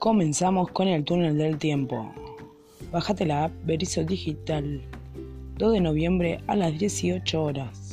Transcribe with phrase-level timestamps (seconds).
[0.00, 2.10] Comenzamos con el túnel del tiempo.
[2.90, 4.80] Bájate la app Berizo Digital.
[5.58, 7.89] 2 de noviembre a las 18 horas.